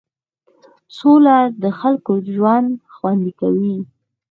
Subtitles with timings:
[0.97, 3.75] سوله د خلکو ژوند خوندي کوي.